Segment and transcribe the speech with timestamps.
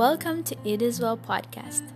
[0.00, 1.92] Welcome to It Is Well podcast.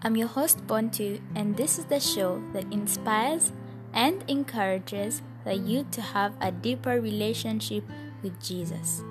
[0.00, 3.52] I'm your host, Bontu, and this is the show that inspires
[3.92, 7.84] and encourages the youth to have a deeper relationship
[8.22, 9.02] with Jesus.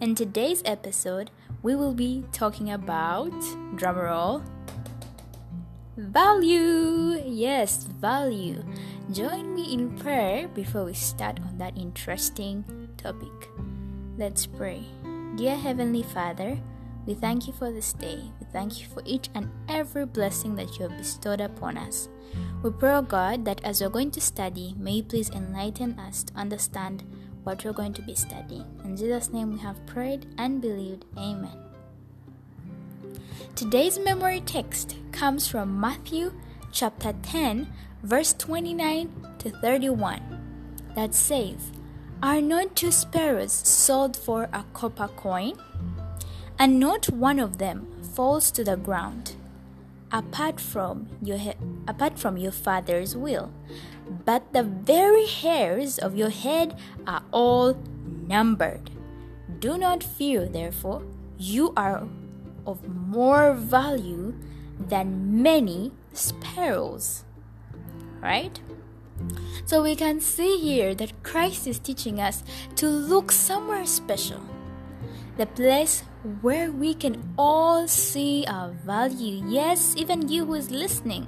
[0.00, 1.30] In today's episode,
[1.62, 3.32] we will be talking about
[3.76, 4.42] drumroll
[5.98, 7.20] value.
[7.22, 8.64] Yes, value.
[9.12, 12.64] Join me in prayer before we start on that interesting
[12.96, 13.50] topic.
[14.16, 14.80] Let's pray.
[15.36, 16.56] Dear Heavenly Father,
[17.06, 18.18] we thank you for this day.
[18.40, 22.08] We thank you for each and every blessing that you have bestowed upon us.
[22.62, 26.24] We pray, oh God, that as we're going to study, may you please enlighten us
[26.24, 27.04] to understand
[27.44, 28.64] what we're going to be studying.
[28.84, 31.04] In Jesus' name we have prayed and believed.
[31.18, 31.58] Amen.
[33.54, 36.32] Today's memory text comes from Matthew
[36.72, 40.20] chapter 10, verse 29 to 31,
[40.96, 41.70] that says,
[42.22, 45.52] Are not two sparrows sold for a copper coin?
[46.58, 49.34] And not one of them falls to the ground.
[50.12, 51.38] Apart from your
[51.88, 53.50] apart from your father's will
[54.24, 57.76] but the very hairs of your head are all
[58.28, 58.90] numbered.
[59.58, 61.02] Do not fear therefore.
[61.38, 62.06] You are
[62.66, 64.34] of more value
[64.78, 67.24] than many sparrows.
[68.20, 68.60] Right?
[69.64, 72.42] So we can see here that Christ is teaching us
[72.76, 74.40] to look somewhere special.
[75.36, 76.04] The place
[76.40, 79.44] where we can all see our value.
[79.46, 81.26] Yes, even you who is listening.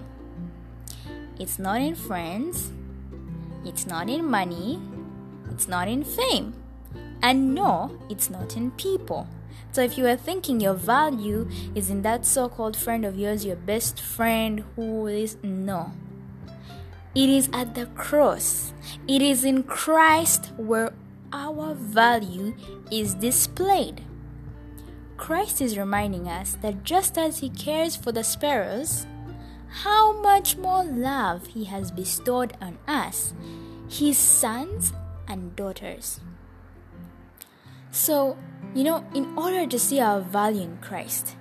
[1.38, 2.72] It's not in friends,
[3.64, 4.80] it's not in money,
[5.50, 6.54] it's not in fame,
[7.22, 9.28] and no, it's not in people.
[9.72, 13.44] So if you are thinking your value is in that so called friend of yours,
[13.44, 15.92] your best friend who is no.
[17.14, 18.72] It is at the cross.
[19.06, 20.94] It is in Christ where
[21.32, 22.54] our value
[22.90, 24.02] is displayed.
[25.16, 29.06] Christ is reminding us that just as He cares for the sparrows,
[29.82, 33.34] how much more love He has bestowed on us,
[33.88, 34.92] His sons
[35.28, 36.20] and daughters.
[37.90, 38.36] So,
[38.74, 41.36] you know, in order to see our value in Christ,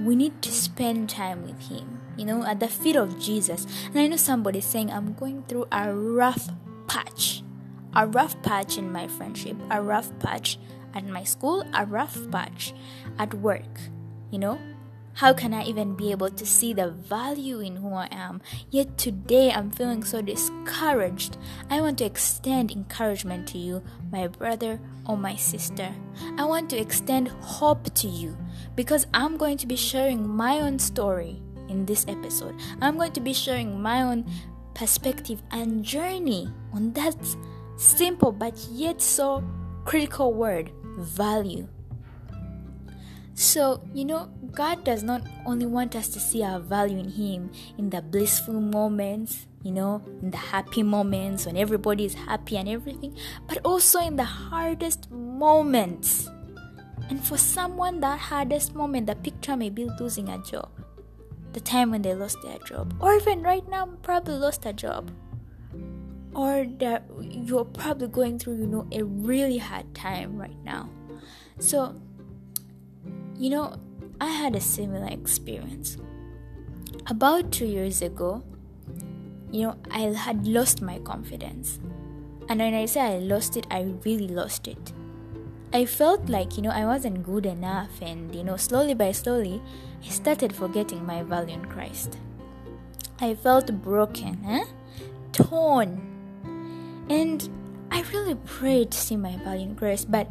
[0.00, 3.66] we need to spend time with Him, you know, at the feet of Jesus.
[3.86, 6.48] And I know somebody saying, I'm going through a rough
[6.88, 7.42] patch
[7.94, 10.58] a rough patch in my friendship, a rough patch
[10.94, 12.74] at my school, a rough patch
[13.18, 13.80] at work.
[14.30, 14.58] You know,
[15.18, 18.40] how can I even be able to see the value in who I am?
[18.70, 21.36] Yet today I'm feeling so discouraged.
[21.68, 23.82] I want to extend encouragement to you,
[24.12, 25.92] my brother or my sister.
[26.36, 28.36] I want to extend hope to you
[28.76, 32.54] because I'm going to be sharing my own story in this episode.
[32.80, 34.24] I'm going to be sharing my own
[34.72, 37.16] perspective and journey on that
[37.76, 39.42] simple but yet so
[39.84, 41.68] critical word value.
[43.34, 47.50] So, you know, God does not only want us to see our value in Him
[47.78, 52.68] in the blissful moments, you know, in the happy moments when everybody is happy and
[52.68, 53.16] everything,
[53.46, 56.28] but also in the hardest moments.
[57.10, 60.68] And for someone, that hardest moment, the picture may be losing a job,
[61.52, 65.12] the time when they lost their job, or even right now, probably lost a job
[66.38, 70.88] or that you're probably going through you know a really hard time right now.
[71.58, 72.00] So
[73.36, 73.76] you know
[74.20, 75.96] i had a similar experience.
[77.08, 78.44] About two years ago
[79.50, 81.80] you know i had lost my confidence.
[82.48, 84.92] And when i say i lost it i really lost it.
[85.72, 89.60] I felt like you know i wasn't good enough and you know slowly by slowly
[90.06, 92.16] i started forgetting my value in christ.
[93.20, 94.64] I felt broken eh?
[95.32, 96.07] torn
[97.10, 97.48] and
[97.90, 100.28] I really prayed to see my in grace, but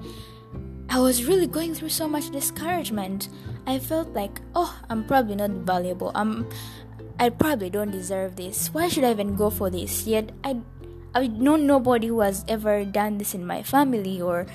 [0.89, 3.29] I was really going through so much discouragement.
[3.65, 6.11] I felt like, oh, I'm probably not valuable.
[6.15, 6.47] I'm
[7.19, 8.69] I probably don't deserve this.
[8.73, 10.07] Why should I even go for this?
[10.07, 10.61] Yet I
[11.15, 14.45] I know nobody who has ever done this in my family or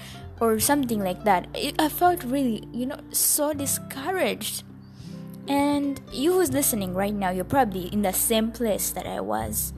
[0.41, 1.47] or something like that.
[1.79, 4.65] I felt really, you know, so discouraged.
[5.49, 9.73] And you who's listening right now, you're probably in the same place that I was.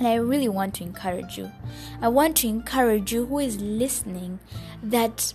[0.00, 1.52] And I really want to encourage you.
[2.00, 4.40] I want to encourage you who is listening
[4.82, 5.34] that,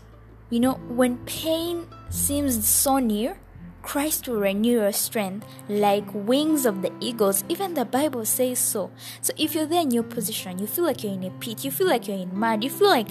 [0.49, 3.37] you know, when pain seems so near,
[3.83, 7.43] Christ will renew your strength like wings of the eagles.
[7.47, 8.89] Even the Bible says so.
[9.21, 11.69] So if you're there in your position, you feel like you're in a pit, you
[11.69, 13.09] feel like you're in mud, you feel like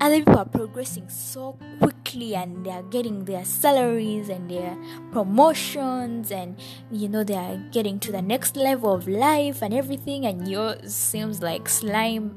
[0.00, 4.76] other people are progressing so quickly and they are getting their salaries and their
[5.12, 6.58] promotions and
[6.90, 10.94] you know they are getting to the next level of life and everything and yours
[10.94, 12.34] seems like slime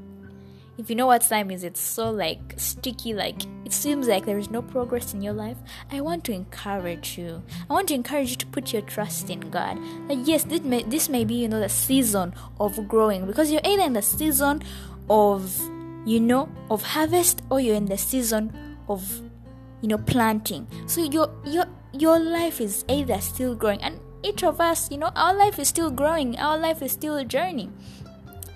[0.81, 4.39] if you know what slime is, it's so like sticky, like it seems like there
[4.39, 5.57] is no progress in your life.
[5.91, 7.43] I want to encourage you.
[7.69, 9.77] I want to encourage you to put your trust in God.
[10.09, 13.61] Like yes, this may this may be you know the season of growing because you're
[13.63, 14.63] either in the season
[15.07, 15.55] of
[16.05, 18.51] you know of harvest or you're in the season
[18.89, 19.21] of
[19.81, 20.67] you know planting.
[20.87, 25.11] So your your your life is either still growing and each of us, you know,
[25.15, 26.37] our life is still growing.
[26.37, 27.69] Our life is still a journey.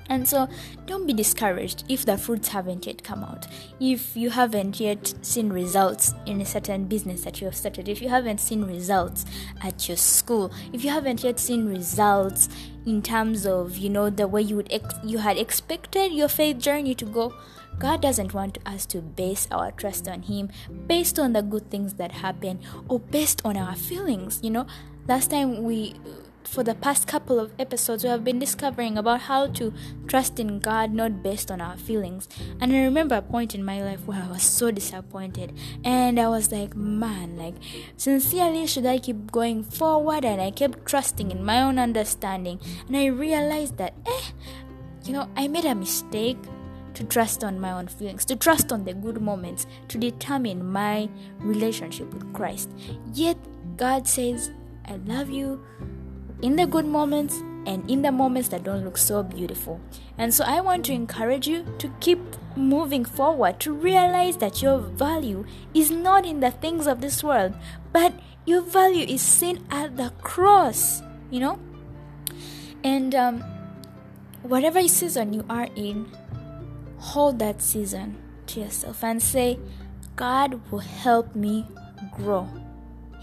[0.10, 0.48] And so
[0.86, 3.48] don't be discouraged if the fruits haven't yet come out.
[3.80, 8.02] If you haven't yet seen results in a certain business that you have started, if
[8.02, 9.26] you haven't seen results
[9.62, 12.50] at your school, if you haven't yet seen results
[12.86, 16.60] in terms of, you know, the way you would ex- you had expected your faith
[16.60, 17.34] journey to go,
[17.80, 20.50] God doesn't want us to base our trust on him
[20.88, 24.66] based on the good things that happen or based on our feelings, you know.
[25.08, 25.96] Last time we
[26.48, 29.74] for the past couple of episodes, we have been discovering about how to
[30.08, 32.28] trust in God not based on our feelings.
[32.62, 36.28] And I remember a point in my life where I was so disappointed, and I
[36.28, 37.56] was like, man, like,
[37.98, 40.26] sincerely, should I keep going forward?
[40.26, 44.32] And I kept trusting in my own understanding, and I realized that, eh,
[45.04, 46.38] you know, I made a mistake
[46.94, 51.10] to trust on my own feelings, to trust on the good moments, to determine my
[51.40, 52.70] relationship with Christ.
[53.14, 53.38] Yet,
[53.78, 54.52] God says,
[54.86, 55.62] I love you
[56.42, 57.36] in the good moments
[57.66, 59.80] and in the moments that don't look so beautiful.
[60.18, 62.20] And so I want to encourage you to keep
[62.56, 67.54] moving forward, to realize that your value is not in the things of this world,
[67.92, 68.14] but
[68.46, 71.02] your value is seen at the cross,
[71.32, 71.60] you know?
[72.84, 73.44] And um,
[74.44, 76.12] whatever season you are in,
[77.00, 79.60] hold that season to yourself and say,
[80.16, 81.68] God will help me
[82.16, 82.48] grow.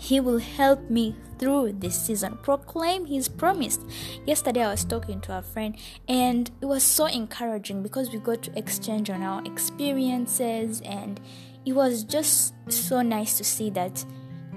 [0.02, 2.37] He will help me through this season.
[2.43, 3.78] Proclaim His promise.
[4.26, 5.76] Yesterday, I was talking to a friend,
[6.08, 11.20] and it was so encouraging because we got to exchange on our experiences, and
[11.64, 14.04] it was just so nice to see that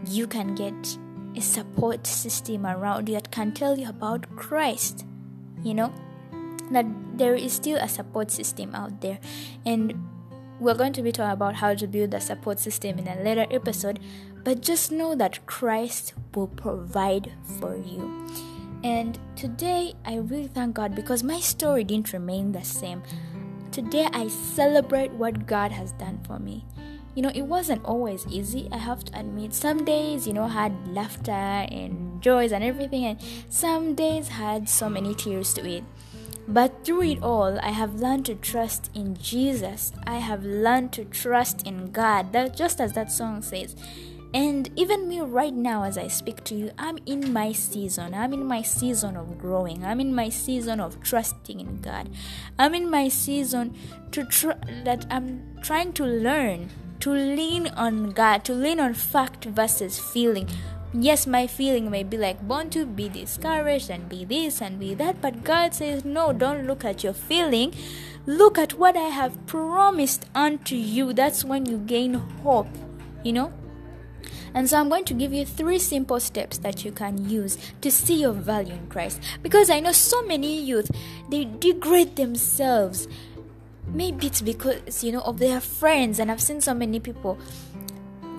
[0.07, 0.97] you can get
[1.35, 5.05] a support system around you that can tell you about Christ.
[5.61, 5.93] You know,
[6.71, 6.87] that
[7.17, 9.19] there is still a support system out there,
[9.63, 9.93] and
[10.59, 13.45] we're going to be talking about how to build a support system in a later
[13.51, 13.99] episode,
[14.45, 18.27] but just know that Christ will provide for you.
[18.83, 23.01] And today, I really thank God because my story didn't remain the same.
[23.71, 26.63] Today, I celebrate what God has done for me.
[27.15, 29.55] You know, it wasn't always easy, I have to admit.
[29.55, 33.19] Some days, you know, had laughter and joys and everything, and
[33.49, 35.83] some days had so many tears to it.
[36.47, 39.91] But through it all, I have learned to trust in Jesus.
[40.05, 42.33] I have learned to trust in God.
[42.33, 43.75] That just as that song says.
[44.35, 48.13] And even me right now, as I speak to you, I'm in my season.
[48.13, 49.85] I'm in my season of growing.
[49.85, 52.09] I'm in my season of trusting in God.
[52.59, 53.73] I'm in my season
[54.11, 59.45] to tr- that I'm trying to learn to lean on God, to lean on fact
[59.45, 60.49] versus feeling
[60.97, 64.93] Yes, my feeling may be like, want to be discouraged and be this and be
[64.95, 67.73] that, but God says, no, don't look at your feeling.
[68.25, 71.11] Look at what I have promised unto you.
[71.11, 72.69] That's when you gain hope,
[73.23, 73.51] you know?
[74.55, 77.91] And so I'm going to give you three simple steps that you can use to
[77.91, 79.21] see your value in Christ.
[79.43, 80.89] Because I know so many youth,
[81.29, 83.09] they degrade themselves.
[83.85, 86.19] Maybe it's because, you know, of their friends.
[86.19, 87.37] And I've seen so many people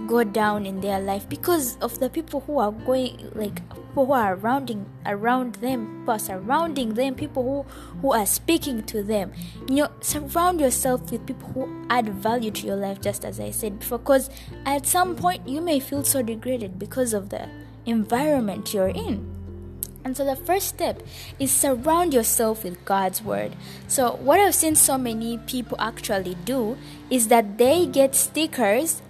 [0.07, 4.13] go down in their life because of the people who are going like people who
[4.13, 9.33] are surrounding around them people surrounding them people who who are speaking to them
[9.69, 13.51] you know surround yourself with people who add value to your life just as i
[13.51, 14.31] said before because
[14.65, 17.49] at some point you may feel so degraded because of the
[17.87, 19.37] environment you're in
[20.07, 21.03] and so the first step
[21.41, 23.57] is surround yourself with God's word.
[23.89, 26.79] So what I've seen so many people actually do
[27.11, 29.03] is that they get stickers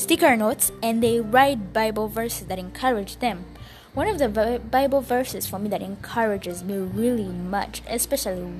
[0.00, 3.44] sticker notes and they write Bible verses that encourage them.
[3.92, 8.50] One of the Bible verses for me that encourages me really much, especially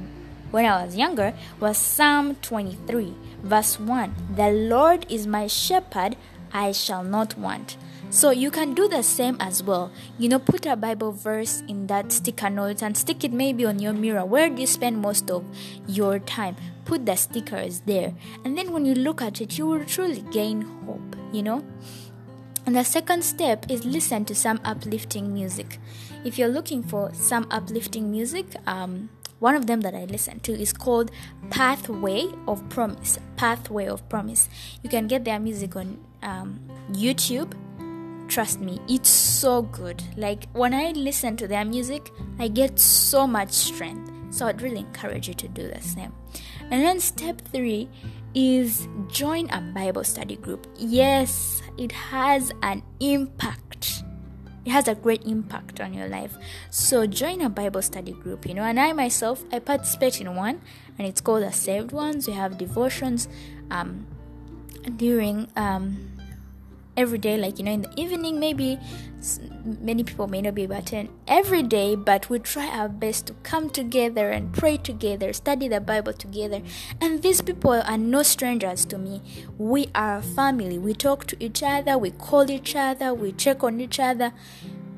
[0.51, 4.35] when I was younger, was Psalm 23, verse 1.
[4.37, 6.17] The Lord is my shepherd,
[6.53, 7.79] I shall not want.
[8.11, 9.93] So you can do the same as well.
[10.19, 13.79] You know, put a Bible verse in that sticker note and stick it maybe on
[13.79, 14.27] your mirror.
[14.27, 15.45] Where do you spend most of
[15.87, 16.57] your time?
[16.85, 18.13] Put the stickers there.
[18.45, 21.65] And then when you look at it, you will truly gain hope you know?
[22.67, 25.79] And the second step is listen to some uplifting music.
[26.25, 29.09] If you're looking for some uplifting music um,
[29.41, 31.11] one of them that i listen to is called
[31.51, 33.19] pathway of promise.
[33.37, 34.49] Pathway of promise.
[34.83, 36.61] You can get their music on um,
[36.93, 37.53] youtube.
[38.29, 40.03] Trust me it's so good.
[40.17, 44.13] Like when i listen to their music i get so much strength.
[44.33, 46.13] So I'd really encourage you to do the same.
[46.71, 47.89] And then step three
[48.35, 50.67] is join a Bible study group.
[50.77, 54.05] Yes, it has an impact.
[54.65, 56.37] It has a great impact on your life.
[56.71, 58.63] So join a Bible study group, you know.
[58.63, 60.61] And I myself, I participate in one,
[60.99, 62.27] and it's called the Saved Ones.
[62.27, 63.27] We have devotions
[63.71, 64.07] um,
[64.97, 66.20] during um,
[66.97, 68.79] every day like you know in the evening maybe
[69.81, 73.27] many people may not be able to attend every day but we try our best
[73.27, 76.63] to come together and pray together study the bible together.
[77.01, 79.23] And these people are no strangers to me.
[79.59, 80.79] We are a family.
[80.79, 81.99] We talk to each other.
[81.99, 83.13] We call each other.
[83.15, 84.33] We check on each other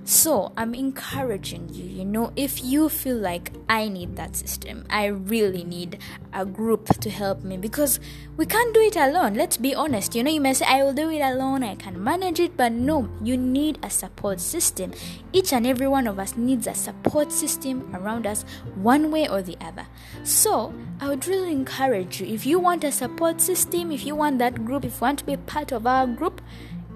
[0.05, 5.07] so I'm encouraging you, you know, if you feel like I need that system, I
[5.07, 5.99] really need
[6.33, 8.01] a group to help me because
[8.37, 9.35] we can't do it alone.
[9.35, 10.17] Let's be honest.
[10.17, 12.73] You know, you may say, I will do it alone, I can manage it, but
[12.73, 14.93] no, you need a support system.
[15.33, 18.45] Each and every one of us needs a support system around us,
[18.75, 19.87] one way or the other.
[20.25, 24.39] So I would really encourage you if you want a support system, if you want
[24.41, 26.41] that group, if you want to be part of our group,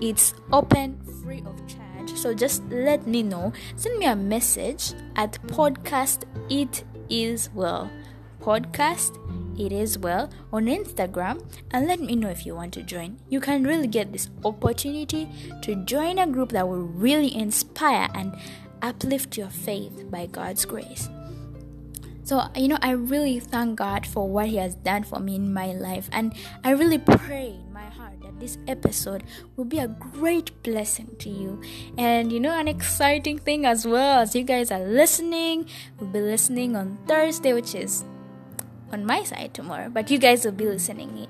[0.00, 3.53] it's open, free of charge so just let me know.
[3.76, 7.91] Send me a message at podcast it is well.
[8.41, 9.19] Podcast
[9.59, 13.19] it is well on Instagram and let me know if you want to join.
[13.29, 15.29] You can really get this opportunity
[15.62, 18.37] to join a group that will really inspire and
[18.83, 21.09] uplift your faith by God's grace.
[22.26, 25.54] So, you know, I really thank God for what He has done for me in
[25.54, 29.23] my life, and I really pray in my heart that this episode
[29.54, 31.62] will be a great blessing to you.
[31.97, 35.68] And, you know, an exciting thing as well as you guys are listening,
[36.00, 38.02] we'll be listening on Thursday, which is
[38.90, 41.28] on my side tomorrow, but you guys will be listening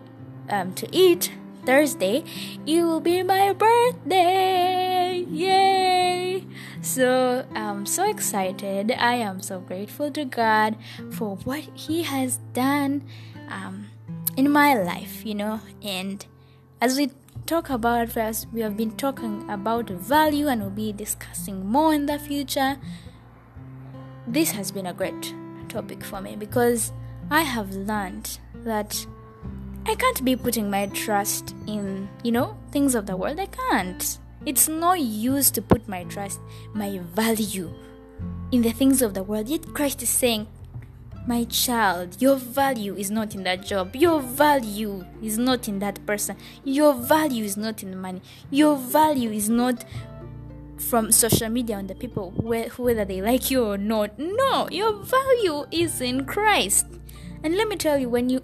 [0.49, 1.31] um, to it
[1.67, 2.25] Thursday.
[2.65, 5.27] It will be my birthday!
[5.29, 6.47] Yay!
[6.81, 8.93] So I'm so excited.
[8.93, 10.77] I am so grateful to God
[11.11, 13.03] for what He has done
[13.51, 13.89] um,
[14.37, 15.61] in my life, you know.
[15.83, 16.25] And
[16.81, 17.11] as we
[17.47, 22.07] talk about first, we have been talking about value and we'll be discussing more in
[22.07, 22.79] the future.
[24.27, 25.35] This has been a great
[25.69, 26.93] topic for me because
[27.31, 29.07] I have learned that
[29.89, 33.39] I can't be putting my trust in, you know, things of the world.
[33.39, 34.19] I can't.
[34.45, 36.41] It's no use to put my trust,
[36.75, 37.73] my value
[38.51, 39.49] in the things of the world.
[39.49, 40.49] Yet Christ is saying,
[41.29, 43.95] My child, your value is not in that job.
[43.95, 46.37] Your value is not in that person.
[46.65, 48.23] Your value is not in money.
[48.51, 49.85] Your value is not
[50.79, 54.19] from social media on the people whether they like you or not.
[54.19, 56.87] No, your value is in Christ.
[57.45, 58.43] And let me tell you, when you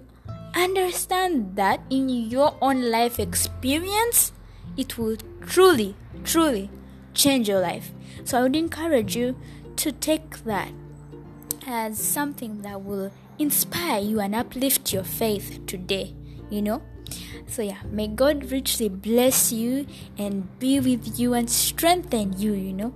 [0.55, 4.31] understand that in your own life experience,
[4.77, 6.69] it will truly, truly
[7.13, 7.91] change your life.
[8.23, 9.35] So I would encourage you
[9.77, 10.69] to take that
[11.65, 16.13] as something that will inspire you and uplift your faith today,
[16.53, 16.81] you know.
[17.47, 19.85] So, yeah, may God richly bless you
[20.17, 22.93] and be with you and strengthen you, you know.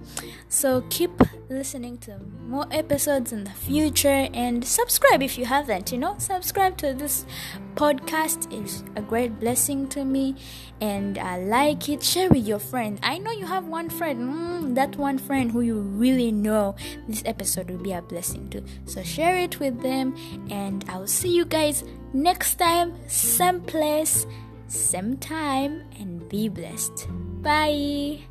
[0.47, 1.11] So, keep
[1.49, 6.15] listening to more episodes in the future and subscribe if you haven't, you know.
[6.17, 7.25] Subscribe to this
[7.75, 10.35] podcast is a great blessing to me
[10.81, 12.01] and I like it.
[12.01, 15.61] Share with your friend I know you have one friend, mm, that one friend who
[15.61, 16.75] you really know
[17.07, 18.63] this episode will be a blessing to.
[18.85, 20.15] So, share it with them
[20.49, 21.83] and I'll see you guys
[22.13, 24.25] next time, same place,
[24.67, 27.07] same time, and be blessed.
[27.41, 28.21] Bye.